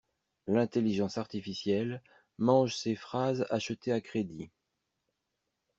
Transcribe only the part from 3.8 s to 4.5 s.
à crédit.